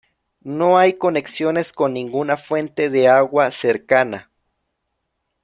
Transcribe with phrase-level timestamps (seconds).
[0.41, 4.31] No hay conexiones con ninguna fuente de agua cercana.